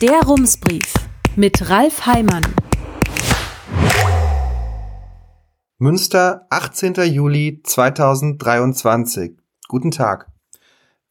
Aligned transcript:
Der 0.00 0.22
Rumsbrief 0.22 0.94
mit 1.36 1.68
Ralf 1.68 2.06
Heimann. 2.06 2.40
Münster, 5.76 6.46
18. 6.48 6.94
Juli 7.04 7.60
2023. 7.62 9.32
Guten 9.68 9.90
Tag. 9.90 10.28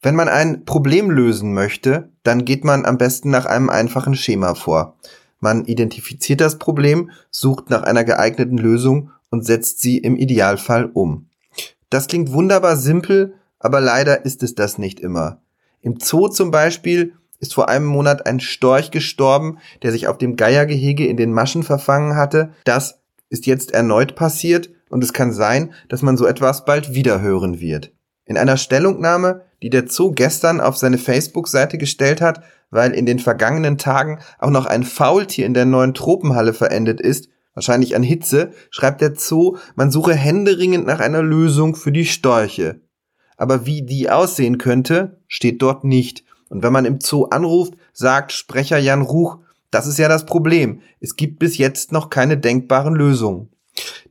Wenn 0.02 0.16
man 0.16 0.28
ein 0.28 0.64
Problem 0.64 1.08
lösen 1.08 1.54
möchte, 1.54 2.10
dann 2.24 2.44
geht 2.44 2.64
man 2.64 2.84
am 2.84 2.98
besten 2.98 3.30
nach 3.30 3.46
einem 3.46 3.70
einfachen 3.70 4.16
Schema 4.16 4.56
vor. 4.56 4.96
Man 5.38 5.66
identifiziert 5.66 6.40
das 6.40 6.58
Problem, 6.58 7.12
sucht 7.30 7.70
nach 7.70 7.84
einer 7.84 8.02
geeigneten 8.02 8.58
Lösung 8.58 9.12
und 9.30 9.46
setzt 9.46 9.78
sie 9.78 9.98
im 9.98 10.16
Idealfall 10.16 10.86
um. 10.86 11.28
Das 11.90 12.08
klingt 12.08 12.32
wunderbar 12.32 12.76
simpel, 12.76 13.34
aber 13.60 13.80
leider 13.80 14.24
ist 14.24 14.42
es 14.42 14.56
das 14.56 14.78
nicht 14.78 14.98
immer. 14.98 15.40
Im 15.80 16.00
Zoo 16.00 16.26
zum 16.26 16.50
Beispiel 16.50 17.14
ist 17.40 17.54
vor 17.54 17.68
einem 17.68 17.86
Monat 17.86 18.26
ein 18.26 18.38
Storch 18.38 18.90
gestorben, 18.90 19.58
der 19.82 19.90
sich 19.92 20.06
auf 20.06 20.18
dem 20.18 20.36
Geiergehege 20.36 21.06
in 21.06 21.16
den 21.16 21.32
Maschen 21.32 21.62
verfangen 21.62 22.16
hatte. 22.16 22.52
Das 22.64 23.00
ist 23.30 23.46
jetzt 23.46 23.72
erneut 23.72 24.14
passiert 24.14 24.70
und 24.90 25.02
es 25.02 25.12
kann 25.12 25.32
sein, 25.32 25.72
dass 25.88 26.02
man 26.02 26.16
so 26.16 26.26
etwas 26.26 26.64
bald 26.64 26.94
wieder 26.94 27.20
hören 27.20 27.60
wird. 27.60 27.92
In 28.26 28.36
einer 28.36 28.56
Stellungnahme, 28.56 29.42
die 29.62 29.70
der 29.70 29.88
Zoo 29.88 30.12
gestern 30.12 30.60
auf 30.60 30.76
seine 30.76 30.98
Facebook-Seite 30.98 31.78
gestellt 31.78 32.20
hat, 32.20 32.42
weil 32.70 32.92
in 32.92 33.06
den 33.06 33.18
vergangenen 33.18 33.78
Tagen 33.78 34.20
auch 34.38 34.50
noch 34.50 34.66
ein 34.66 34.84
Faultier 34.84 35.46
in 35.46 35.54
der 35.54 35.64
neuen 35.64 35.94
Tropenhalle 35.94 36.52
verendet 36.52 37.00
ist, 37.00 37.28
wahrscheinlich 37.54 37.96
an 37.96 38.02
Hitze, 38.02 38.52
schreibt 38.70 39.00
der 39.00 39.16
Zoo, 39.16 39.56
man 39.74 39.90
suche 39.90 40.14
händeringend 40.14 40.86
nach 40.86 41.00
einer 41.00 41.22
Lösung 41.22 41.74
für 41.74 41.92
die 41.92 42.06
Storche. 42.06 42.80
Aber 43.36 43.66
wie 43.66 43.82
die 43.82 44.10
aussehen 44.10 44.58
könnte, 44.58 45.18
steht 45.26 45.62
dort 45.62 45.82
nicht. 45.82 46.24
Und 46.50 46.62
wenn 46.62 46.72
man 46.72 46.84
im 46.84 47.00
Zoo 47.00 47.24
anruft, 47.24 47.74
sagt 47.94 48.32
Sprecher 48.32 48.76
Jan 48.76 49.00
Ruch, 49.00 49.38
das 49.70 49.86
ist 49.86 49.98
ja 49.98 50.08
das 50.08 50.26
Problem. 50.26 50.82
Es 51.00 51.16
gibt 51.16 51.38
bis 51.38 51.56
jetzt 51.56 51.92
noch 51.92 52.10
keine 52.10 52.36
denkbaren 52.36 52.94
Lösungen. 52.94 53.48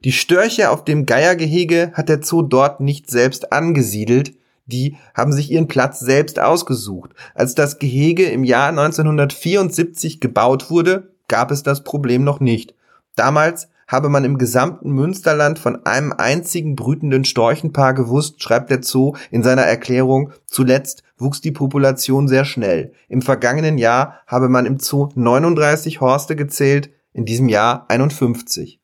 Die 0.03 0.14
Störche 0.14 0.72
auf 0.72 0.86
dem 0.86 1.05
Geiergehege 1.05 1.91
hat 1.94 2.09
der 2.09 2.23
Zoo 2.23 2.41
dort 2.41 2.80
nicht 2.80 3.11
selbst 3.11 3.52
angesiedelt. 3.52 4.33
Die 4.66 4.95
haben 5.14 5.33
sich 5.33 5.52
ihren 5.52 5.67
Platz 5.67 5.99
selbst 5.99 6.39
ausgesucht. 6.39 7.11
Als 7.36 7.55
das 7.55 7.77
Gehege 7.77 8.23
im 8.25 8.44
Jahr 8.44 8.69
1974 8.69 10.21
gebaut 10.21 10.71
wurde, 10.71 11.11
gab 11.27 11.52
es 11.52 11.61
das 11.64 11.83
Problem 11.83 12.23
noch 12.23 12.39
nicht. 12.39 12.73
Damals 13.16 13.67
habe 13.89 14.08
man 14.08 14.23
im 14.23 14.38
gesamten 14.38 14.92
Münsterland 14.92 15.59
von 15.59 15.86
einem 15.86 16.14
einzigen 16.14 16.75
brütenden 16.75 17.25
Storchenpaar 17.25 17.95
gewusst, 17.95 18.42
schreibt 18.42 18.69
der 18.69 18.83
Zoo 18.83 19.16
in 19.31 19.42
seiner 19.44 19.64
Erklärung. 19.64 20.31
Zuletzt 20.45 21.03
wuchs 21.20 21.42
die 21.42 21.52
Population 21.52 22.28
sehr 22.28 22.45
schnell. 22.45 22.94
Im 23.08 23.22
vergangenen 23.22 23.78
Jahr 23.78 24.22
habe 24.28 24.50
man 24.50 24.66
im 24.66 24.80
Zoo 24.80 25.09
39 25.16 26.02
Horste 26.02 26.36
gezählt, 26.36 26.89
in 27.14 27.26
diesem 27.26 27.50
Jahr 27.50 27.86
51. 27.89 28.80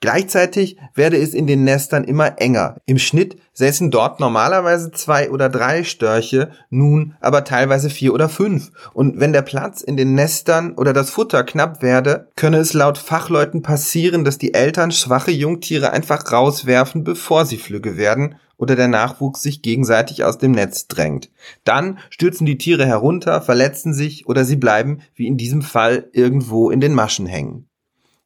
Gleichzeitig 0.00 0.76
werde 0.94 1.16
es 1.16 1.32
in 1.32 1.46
den 1.46 1.64
Nestern 1.64 2.04
immer 2.04 2.38
enger. 2.38 2.76
Im 2.86 2.98
Schnitt 2.98 3.38
säßen 3.54 3.90
dort 3.90 4.20
normalerweise 4.20 4.90
zwei 4.90 5.30
oder 5.30 5.48
drei 5.48 5.84
Störche, 5.84 6.50
nun 6.68 7.14
aber 7.20 7.44
teilweise 7.44 7.88
vier 7.88 8.12
oder 8.12 8.28
fünf. 8.28 8.70
Und 8.92 9.20
wenn 9.20 9.32
der 9.32 9.42
Platz 9.42 9.80
in 9.80 9.96
den 9.96 10.14
Nestern 10.14 10.74
oder 10.74 10.92
das 10.92 11.10
Futter 11.10 11.44
knapp 11.44 11.82
werde, 11.82 12.28
könne 12.36 12.58
es 12.58 12.74
laut 12.74 12.98
Fachleuten 12.98 13.62
passieren, 13.62 14.24
dass 14.24 14.38
die 14.38 14.54
Eltern 14.54 14.92
schwache 14.92 15.30
Jungtiere 15.30 15.90
einfach 15.90 16.30
rauswerfen, 16.30 17.04
bevor 17.04 17.46
sie 17.46 17.56
flügge 17.56 17.96
werden 17.96 18.36
oder 18.56 18.76
der 18.76 18.88
Nachwuchs 18.88 19.42
sich 19.42 19.62
gegenseitig 19.62 20.24
aus 20.24 20.38
dem 20.38 20.52
Netz 20.52 20.86
drängt. 20.86 21.30
Dann 21.64 21.98
stürzen 22.10 22.46
die 22.46 22.58
Tiere 22.58 22.86
herunter, 22.86 23.40
verletzen 23.40 23.94
sich 23.94 24.26
oder 24.26 24.44
sie 24.44 24.56
bleiben, 24.56 25.00
wie 25.14 25.26
in 25.26 25.36
diesem 25.36 25.62
Fall, 25.62 26.08
irgendwo 26.12 26.70
in 26.70 26.80
den 26.80 26.94
Maschen 26.94 27.26
hängen. 27.26 27.68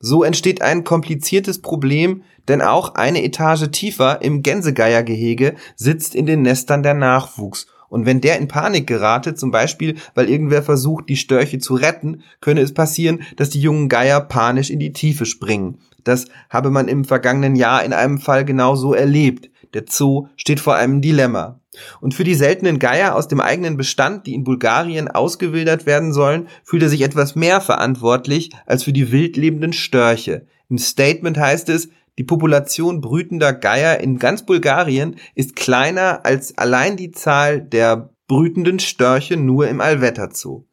So 0.01 0.23
entsteht 0.23 0.63
ein 0.63 0.85
kompliziertes 0.85 1.61
Problem, 1.61 2.23
denn 2.47 2.63
auch 2.63 2.95
eine 2.95 3.25
Etage 3.25 3.69
tiefer 3.73 4.23
im 4.23 4.43
Gänsegeiergehege 4.43 5.57
sitzt 5.75 6.15
in 6.15 6.27
den 6.27 6.43
Nestern 6.43 6.83
der 6.83 6.95
Nachwuchs. 6.95 7.67
Und 7.89 8.07
wenn 8.07 8.21
der 8.21 8.39
in 8.39 8.49
Panik 8.49 8.87
gerate, 8.87 9.35
zum 9.35 9.51
Beispiel, 9.51 9.97
weil 10.15 10.29
irgendwer 10.29 10.63
versucht, 10.63 11.09
die 11.09 11.17
Störche 11.17 11.59
zu 11.59 11.75
retten, 11.75 12.23
könne 12.41 12.61
es 12.61 12.75
passieren, 12.75 13.23
dass 13.37 13.51
die 13.51 13.61
jungen 13.61 13.89
Geier 13.89 14.21
panisch 14.21 14.71
in 14.71 14.79
die 14.79 14.93
Tiefe 14.93 15.25
springen. 15.25 15.79
Das 16.05 16.27
habe 16.49 16.71
man 16.71 16.87
im 16.87 17.05
vergangenen 17.05 17.57
Jahr 17.57 17.83
in 17.85 17.93
einem 17.93 18.19
Fall 18.19 18.45
genauso 18.45 18.95
erlebt. 18.95 19.51
Der 19.75 19.85
Zoo 19.89 20.29
steht 20.37 20.61
vor 20.61 20.75
einem 20.75 21.01
Dilemma. 21.01 21.61
Und 22.01 22.15
für 22.15 22.25
die 22.25 22.35
seltenen 22.35 22.79
Geier 22.79 23.15
aus 23.15 23.29
dem 23.29 23.41
eigenen 23.41 23.77
Bestand, 23.77 24.27
die 24.27 24.35
in 24.35 24.45
Bulgarien 24.45 25.09
ausgewildert 25.09 25.87
werden 25.87 26.13
sollen, 26.13 26.49
fühlt 26.65 26.83
er 26.83 26.89
sich 26.89 27.03
etwas 27.03 27.37
mehr 27.37 27.61
verantwortlich 27.61 28.51
als 28.67 28.85
für 28.85 28.93
die 28.93 29.13
wild 29.13 29.37
lebenden 29.37 29.73
Störche. 29.73 30.47
Im 30.69 30.79
Statement 30.79 31.39
heißt 31.39 31.69
es, 31.69 31.89
die 32.19 32.25
Population 32.25 33.01
brütender 33.01 33.53
Geier 33.53 34.01
in 34.01 34.19
ganz 34.19 34.45
Bulgarien 34.45 35.17
ist 35.37 35.55
kleiner 35.55 36.27
als 36.27 36.59
allein 36.59 36.97
die 36.97 37.13
Zahl 37.13 37.61
der 37.61 38.11
brütenden 38.27 38.81
Störche 38.81 39.37
nur 39.37 39.69
im 39.69 39.81
Allwetter 39.81 40.31
Zoo. 40.33 40.65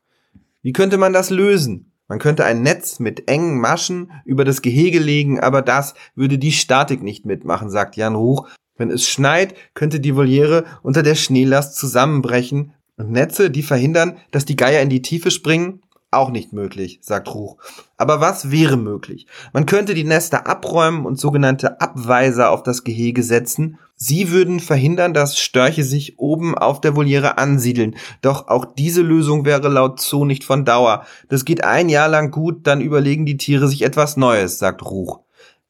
Wie 0.64 0.74
könnte 0.74 0.98
man 0.98 1.14
das 1.14 1.30
lösen? 1.30 1.92
Man 2.08 2.20
könnte 2.20 2.46
ein 2.46 2.62
Netz 2.62 3.00
mit 3.00 3.28
engen 3.30 3.60
Maschen 3.60 4.12
über 4.26 4.44
das 4.44 4.62
Gehege 4.62 5.00
legen, 5.00 5.40
aber 5.40 5.62
das 5.62 5.94
würde 6.16 6.38
die 6.38 6.52
Statik 6.52 7.02
nicht 7.02 7.26
mitmachen, 7.26 7.70
sagt 7.70 7.96
Jan 7.96 8.16
Hoch, 8.16 8.48
wenn 8.78 8.92
es 8.92 9.08
schneit, 9.08 9.56
könnte 9.74 10.00
die 10.00 10.16
Voliere 10.16 10.66
unter 10.84 11.04
der 11.04 11.16
Schneelast 11.16 11.76
zusammenbrechen 11.76 12.74
und 12.98 13.12
Netze, 13.12 13.50
die 13.50 13.64
verhindern, 13.64 14.18
dass 14.32 14.46
die 14.46 14.56
Geier 14.56 14.82
in 14.82 14.90
die 14.90 15.02
Tiefe 15.02 15.32
springen, 15.32 15.82
auch 16.12 16.30
nicht 16.30 16.54
möglich, 16.54 17.00
sagt 17.02 17.34
Ruch. 17.34 17.58
Aber 17.98 18.22
was 18.22 18.50
wäre 18.52 18.78
möglich? 18.78 19.28
Man 19.54 19.66
könnte 19.66 19.94
die 19.94 20.04
Nester 20.04 20.48
abräumen 20.48 21.06
und 21.06 21.20
sogenannte 21.20 21.82
Abweiser 21.82 22.52
auf 22.52 22.64
das 22.64 22.84
Gehege 22.84 23.22
setzen. 23.22 23.78
Sie 23.96 24.32
würden 24.32 24.60
verhindern, 24.60 25.14
dass 25.14 25.38
Störche 25.38 25.84
sich 25.84 26.18
oben 26.18 26.58
auf 26.58 26.82
der 26.82 26.96
Voliere 26.96 27.38
ansiedeln. 27.38 27.96
Doch 28.22 28.48
auch 28.48 28.66
diese 28.66 29.02
Lösung 29.02 29.46
wäre 29.46 29.68
laut 29.68 30.00
Zoo 30.00 30.26
nicht 30.26 30.44
von 30.44 30.66
Dauer. 30.66 31.06
Das 31.30 31.46
geht 31.46 31.64
ein 31.64 31.90
Jahr 31.90 32.08
lang 32.08 32.32
gut, 32.32 32.66
dann 32.68 32.82
überlegen 32.82 33.26
die 33.26 33.38
Tiere 33.38 33.68
sich 33.68 33.82
etwas 33.84 34.18
Neues, 34.18 34.58
sagt 34.58 34.84
Ruch. 34.84 35.20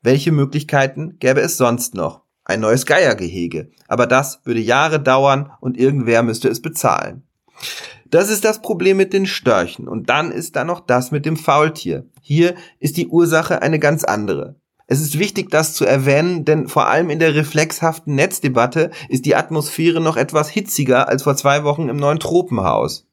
Welche 0.01 0.31
Möglichkeiten 0.31 1.17
gäbe 1.19 1.41
es 1.41 1.57
sonst 1.57 1.95
noch? 1.95 2.24
Ein 2.45 2.61
neues 2.61 2.85
Geiergehege. 2.85 3.69
Aber 3.87 4.07
das 4.07 4.39
würde 4.45 4.61
Jahre 4.61 5.01
dauern 5.01 5.51
und 5.59 5.77
irgendwer 5.77 6.23
müsste 6.23 6.47
es 6.47 6.61
bezahlen. 6.61 7.23
Das 8.09 8.29
ist 8.29 8.45
das 8.45 8.61
Problem 8.61 8.97
mit 8.97 9.13
den 9.13 9.25
Störchen. 9.25 9.87
Und 9.87 10.09
dann 10.09 10.31
ist 10.31 10.55
da 10.55 10.63
noch 10.63 10.79
das 10.79 11.11
mit 11.11 11.25
dem 11.25 11.37
Faultier. 11.37 12.05
Hier 12.21 12.55
ist 12.79 12.97
die 12.97 13.07
Ursache 13.07 13.61
eine 13.61 13.79
ganz 13.79 14.03
andere. 14.03 14.55
Es 14.87 15.01
ist 15.01 15.17
wichtig, 15.17 15.49
das 15.49 15.73
zu 15.73 15.83
erwähnen, 15.83 16.45
denn 16.45 16.67
vor 16.67 16.87
allem 16.87 17.09
in 17.09 17.17
der 17.17 17.33
reflexhaften 17.33 18.13
Netzdebatte 18.13 18.91
ist 19.09 19.25
die 19.25 19.35
Atmosphäre 19.35 19.99
noch 19.99 20.15
etwas 20.15 20.47
hitziger 20.47 21.09
als 21.09 21.23
vor 21.23 21.35
zwei 21.35 21.63
Wochen 21.63 21.89
im 21.89 21.97
neuen 21.97 22.19
Tropenhaus. 22.19 23.07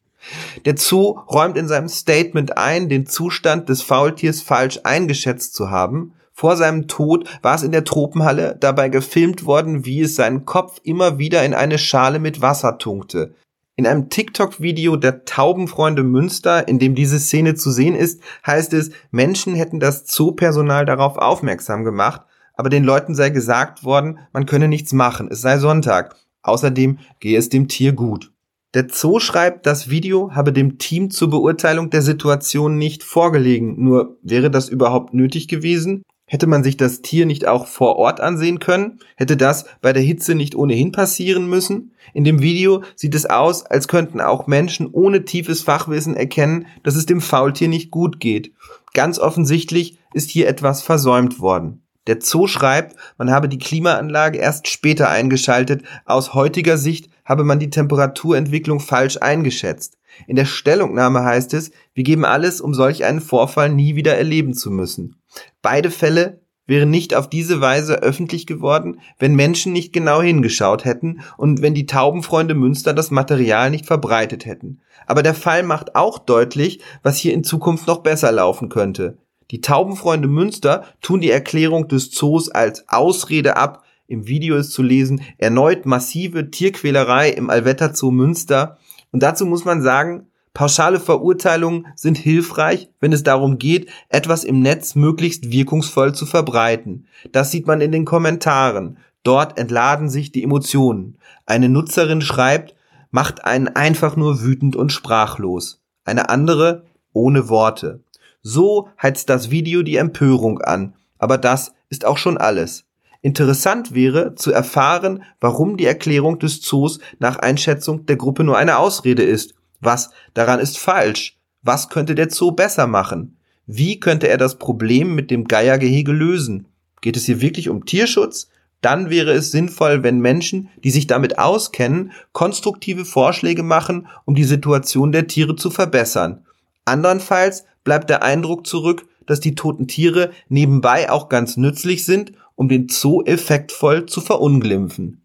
Der 0.67 0.77
Zoo 0.77 1.19
räumt 1.31 1.57
in 1.57 1.69
seinem 1.69 1.89
Statement 1.89 2.59
ein, 2.59 2.91
den 2.91 3.07
Zustand 3.07 3.71
des 3.71 3.81
Faultiers 3.81 4.43
falsch 4.43 4.81
eingeschätzt 4.85 5.55
zu 5.55 5.71
haben 5.71 6.13
vor 6.33 6.57
seinem 6.57 6.89
Tod 6.89 7.29
war 7.43 7.55
es 7.55 7.63
in 7.63 7.73
der 7.73 7.85
Tropenhalle 7.85 8.57
dabei 8.59 8.89
gefilmt 8.89 9.45
worden, 9.45 9.85
wie 9.85 10.01
es 10.01 10.17
seinen 10.17 10.45
Kopf 10.45 10.81
immer 10.83 11.19
wieder 11.19 11.45
in 11.45 11.55
eine 11.55 11.79
Schale 11.79 12.19
mit 12.19 12.41
Wasser 12.41 12.79
tunkte. 12.79 13.35
In 13.75 13.87
einem 13.87 14.11
TikTok-Video 14.11 14.97
der 14.97 15.25
Taubenfreunde 15.25 16.03
Münster, 16.03 16.69
in 16.69 16.79
dem 16.79 16.95
diese 16.95 17.19
Szene 17.19 17.55
zu 17.55 17.71
sehen 17.71 17.95
ist, 17.95 18.21
heißt 18.47 18.75
es, 18.75 18.91
Menschen 19.11 19.55
hätten 19.55 19.81
das 19.81 20.05
Zoopersonal 20.05 20.85
darauf 20.85 21.17
aufmerksam 21.17 21.85
gemacht, 21.85 22.23
aber 22.55 22.69
den 22.69 22.85
Leuten 22.85 23.15
sei 23.15 23.31
gesagt 23.31 23.83
worden, 23.83 24.19
man 24.33 24.47
könne 24.47 24.69
nichts 24.69 24.93
machen, 24.93 25.29
es 25.31 25.41
sei 25.41 25.59
Sonntag. 25.59 26.17
Außerdem 26.43 26.99
gehe 27.21 27.39
es 27.39 27.49
dem 27.49 27.69
Tier 27.69 27.93
gut. 27.93 28.33
Der 28.75 28.89
Zoo 28.91 29.21
schreibt, 29.21 29.67
das 29.67 29.91
Video 29.91 30.35
habe 30.35 30.53
dem 30.53 30.79
Team 30.79 31.11
zur 31.11 31.31
Beurteilung 31.31 31.91
der 31.91 32.03
Situation 32.03 32.79
nicht 32.79 33.03
vorgelegen. 33.03 33.83
Nur 33.83 34.17
wäre 34.23 34.51
das 34.51 34.69
überhaupt 34.69 35.13
nötig 35.13 35.47
gewesen? 35.47 36.03
Hätte 36.33 36.47
man 36.47 36.65
sich 36.65 36.79
das 36.79 37.03
Tier 37.03 37.27
nicht 37.27 37.47
auch 37.47 37.67
vor 37.67 37.97
Ort 37.97 38.19
ansehen 38.19 38.59
können? 38.59 39.01
Hätte 39.17 39.37
das 39.37 39.67
bei 39.83 39.93
der 39.93 40.03
Hitze 40.03 40.35
nicht 40.35 40.55
ohnehin 40.55 40.91
passieren 40.91 41.47
müssen? 41.47 41.93
In 42.15 42.25
dem 42.25 42.41
Video 42.41 42.83
sieht 42.97 43.15
es 43.15 43.27
aus, 43.27 43.67
als 43.67 43.87
könnten 43.87 44.19
auch 44.19 44.47
Menschen 44.47 44.89
ohne 44.91 45.27
tiefes 45.27 45.61
Fachwissen 45.61 46.17
erkennen, 46.17 46.69
dass 46.85 46.97
es 46.97 47.05
dem 47.05 47.21
Faultier 47.21 47.69
nicht 47.69 47.91
gut 47.91 48.19
geht. 48.19 48.51
Ganz 48.95 49.19
offensichtlich 49.19 49.99
ist 50.15 50.31
hier 50.31 50.49
etwas 50.49 50.81
versäumt 50.81 51.39
worden. 51.39 51.83
Der 52.07 52.23
Zoo 52.23 52.47
schreibt, 52.47 52.97
man 53.19 53.31
habe 53.31 53.51
die 53.51 53.59
Klimaanlage 53.59 54.39
erst 54.39 54.69
später 54.69 55.11
eingeschaltet. 55.11 55.83
Aus 56.07 56.33
heutiger 56.33 56.79
Sicht 56.79 57.11
habe 57.27 57.45
man 57.45 57.59
die 57.59 57.69
Temperaturentwicklung 57.69 58.81
falsch 58.81 59.19
eingeschätzt. 59.21 59.99
In 60.27 60.37
der 60.37 60.47
Stellungnahme 60.47 61.25
heißt 61.25 61.53
es, 61.53 61.73
wir 61.93 62.05
geben 62.05 62.25
alles, 62.25 62.63
um 62.63 62.73
solch 62.73 63.05
einen 63.05 63.21
Vorfall 63.21 63.69
nie 63.69 63.97
wieder 63.97 64.17
erleben 64.17 64.55
zu 64.55 64.71
müssen. 64.71 65.17
Beide 65.63 65.91
Fälle 65.91 66.41
wäre 66.67 66.87
nicht 66.87 67.15
auf 67.15 67.29
diese 67.29 67.61
Weise 67.61 68.03
öffentlich 68.03 68.47
geworden, 68.47 69.01
wenn 69.19 69.35
Menschen 69.35 69.73
nicht 69.73 69.93
genau 69.93 70.23
hingeschaut 70.23 70.85
hätten 70.85 71.21
und 71.37 71.61
wenn 71.61 71.75
die 71.75 71.87
Taubenfreunde 71.87 72.55
Münster 72.55 72.95
das 72.95 73.11
Material 73.11 73.71
nicht 73.71 73.87
verbreitet 73.87 74.47
hätten. 74.47 74.81
Aber 75.07 75.23
der 75.23 75.35
Fall 75.35 75.65
macht 75.65 75.97
auch 75.97 76.19
deutlich, 76.19 76.81
was 77.03 77.19
hier 77.19 77.35
in 77.35 77.45
Zukunft 77.45 77.87
noch 77.87 77.99
besser 77.99 78.33
laufen 78.33 78.69
könnte. 78.69 79.19
Die 79.51 79.61
Taubenfreunde 79.61 80.29
Münster 80.29 80.85
tun 81.03 81.21
die 81.21 81.31
Erklärung 81.31 81.89
des 81.89 82.11
Zoos 82.11 82.49
als 82.49 82.89
Ausrede 82.89 83.57
ab. 83.57 83.85
Im 84.07 84.27
Video 84.27 84.57
ist 84.57 84.71
zu 84.71 84.83
lesen, 84.83 85.23
erneut 85.37 85.85
massive 85.85 86.51
Tierquälerei 86.51 87.31
im 87.31 87.51
Allwetter 87.51 87.95
Zoo 87.95 88.11
Münster. 88.11 88.79
Und 89.11 89.23
dazu 89.23 89.45
muss 89.45 89.65
man 89.65 89.83
sagen, 89.83 90.29
pauschale 90.55 91.01
Verurteilungen 91.01 91.87
sind 91.95 92.19
hilfreich, 92.19 92.89
wenn 93.01 93.13
es 93.13 93.23
darum 93.23 93.59
geht, 93.59 93.89
etwas 94.09 94.45
im 94.45 94.61
Netz 94.61 94.95
möglichst 94.95 95.51
wirkungsvoll 95.51 96.15
zu 96.15 96.27
verbreiten. 96.27 97.07
Das 97.33 97.51
sieht 97.51 97.67
man 97.67 97.81
in 97.81 97.93
den 97.93 98.05
Kommentaren. 98.05 98.99
Dort 99.23 99.59
entladen 99.59 100.09
sich 100.09 100.33
die 100.33 100.43
Emotionen. 100.43 101.17
Eine 101.47 101.69
Nutzerin 101.69 102.21
schreibt, 102.21 102.75
macht 103.11 103.45
einen 103.45 103.69
einfach 103.69 104.17
nur 104.17 104.43
wütend 104.43 104.75
und 104.75 104.91
sprachlos. 104.91 105.81
Eine 106.05 106.29
andere 106.29 106.85
ohne 107.13 107.49
Worte. 107.49 108.01
So 108.43 108.89
heizt 109.01 109.29
das 109.29 109.51
Video 109.51 109.83
die 109.83 109.97
Empörung 109.97 110.61
an, 110.61 110.95
aber 111.19 111.39
das 111.39 111.73
ist 111.91 112.05
auch 112.05 112.19
schon 112.19 112.39
alles. 112.39 112.85
Interessant 113.21 113.95
wäre 113.95 114.35
zu 114.35 114.51
erfahren, 114.51 115.23
warum 115.41 115.77
die 115.77 115.87
Erklärung 115.87 116.41
des 116.41 116.61
Zoos 116.61 116.99
nach 117.21 117.39
Einschätzung 117.39 118.05
der 118.07 118.17
Gruppe 118.17 118.43
nur 118.43 118.59
eine 118.59 118.79
Ausrede 118.79 119.23
ist. 119.23 119.55
Was 119.83 120.11
daran 120.33 120.61
ist 120.61 120.79
falsch? 120.79 121.37
Was 121.63 121.91
könnte 121.91 122.15
der 122.15 122.31
Zoo 122.31 122.53
besser 122.53 122.87
machen? 122.87 123.37
Wie 123.67 124.01
könnte 124.01 124.29
er 124.29 124.39
das 124.39 124.59
Problem 124.59 125.15
mit 125.15 125.31
dem 125.31 125.45
Geiergehege 125.45 126.13
lösen? 126.13 126.69
Geht 127.01 127.17
es 127.17 127.27
hier 127.27 127.41
wirklich 127.41 127.69
um 127.69 127.85
Tierschutz? 127.85 128.49
Dann 128.81 129.11
wäre 129.11 129.33
es 129.33 129.51
sinnvoll, 129.51 130.03
wenn 130.03 130.21
Menschen, 130.21 130.69
die 130.83 130.91
sich 130.91 131.07
damit 131.07 131.39
auskennen, 131.39 132.13
konstruktive 132.33 133.05
Vorschläge 133.05 133.63
machen, 133.63 134.09
um 134.25 134.35
die 134.35 134.45
Situation 134.45 135.13
der 135.13 135.27
Tiere 135.27 135.57
zu 135.57 135.71
verbessern. 135.71 136.45
Andernfalls 136.85 137.65
bleibt 137.85 138.11
der 138.11 138.23
Eindruck 138.23 138.67
zurück, 138.67 139.07
dass 139.27 139.41
die 139.41 139.55
toten 139.55 139.87
Tiere 139.87 140.31
nebenbei 140.49 141.11
auch 141.11 141.29
ganz 141.29 141.57
nützlich 141.57 142.05
sind, 142.05 142.33
um 142.55 142.69
den 142.69 142.89
Zoo 142.89 143.23
effektvoll 143.25 144.07
zu 144.07 144.21
verunglimpfen. 144.21 145.23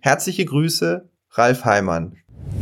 Herzliche 0.00 0.44
Grüße, 0.44 1.08
Ralf 1.30 1.64
Heimann. 1.64 2.16